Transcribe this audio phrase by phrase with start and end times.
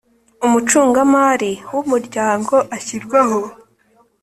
[0.45, 3.39] Umucungamari w umuryango ashyirwaho